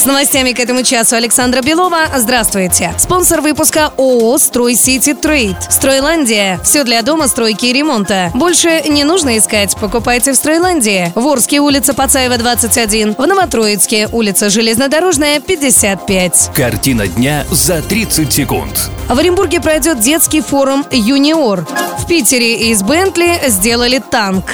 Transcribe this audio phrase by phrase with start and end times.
[0.00, 2.06] С новостями к этому часу Александра Белова.
[2.16, 2.94] Здравствуйте.
[2.96, 5.56] Спонсор выпуска ООО «Строй Сити Трейд».
[5.68, 6.58] Стройландия.
[6.64, 8.30] Все для дома, стройки и ремонта.
[8.32, 9.76] Больше не нужно искать.
[9.76, 11.12] Покупайте в Стройландии.
[11.14, 13.14] В Орске улица Пацаева, 21.
[13.18, 16.52] В Новотроицке улица Железнодорожная, 55.
[16.54, 18.88] Картина дня за 30 секунд.
[19.06, 21.66] В Оренбурге пройдет детский форум «Юниор».
[21.98, 24.44] В Питере из Бентли сделали танк.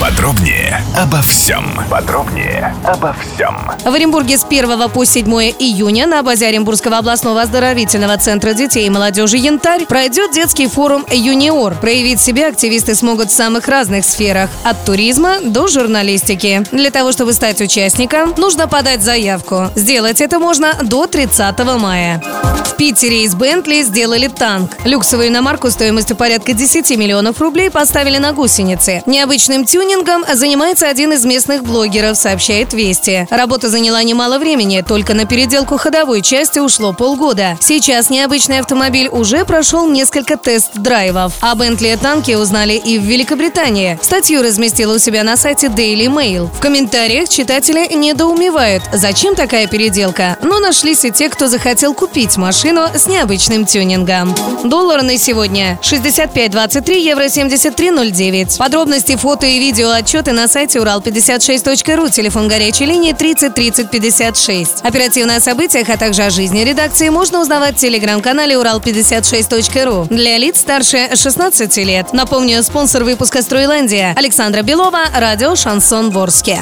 [0.00, 1.64] Подробнее обо всем.
[1.88, 3.56] Подробнее обо всем.
[3.84, 5.26] В Оренбурге с 1 по 7
[5.58, 11.76] июня на базе Оренбургского областного оздоровительного центра детей и молодежи «Янтарь» пройдет детский форум «Юниор».
[11.76, 16.64] Проявить себя активисты смогут в самых разных сферах– от туризма до журналистики.
[16.72, 19.70] Для того, чтобы стать участником, нужно подать заявку.
[19.74, 22.22] Сделать это можно до 30 мая.
[22.64, 24.72] В Питере из Бентли сделали танк.
[24.84, 29.02] Люксовую иномарку стоимостью порядка 10 миллионов рублей поставили на гусеницы.
[29.06, 33.26] Необычным тюнингом занимается один из местных блогеров, сообщает Вести.
[33.30, 37.58] Работа заняла немало времени, только на переделку ходовой части ушло полгода.
[37.60, 41.34] Сейчас необычный автомобиль уже прошел несколько тест-драйвов.
[41.40, 43.98] О Бентли танке узнали и в Великобритании.
[44.00, 46.48] Статью разместила у себя на сайте Daily Mail.
[46.50, 52.86] В комментариях читатели недоумевают, зачем такая переделка, но нашлись и те, кто захотел купить машину
[52.94, 54.34] с необычным тюнингом.
[54.64, 58.56] Доллар на сегодня 65.23, евро 73.09.
[58.56, 64.82] Подробности, фото и видео отчеты на сайте урал56.ру, телефон горячей линии 30 30 56.
[64.82, 70.60] Оперативно о событиях, а также о жизни редакции можно узнавать в телеграм-канале урал56.ру для лиц
[70.60, 72.12] старше 16 лет.
[72.12, 76.60] Напомню, спонсор выпуска «Стройландия» Александра Белова, радио «Шансон Ворске».